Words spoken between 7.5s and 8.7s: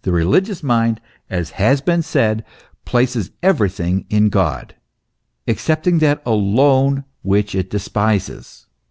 it despises.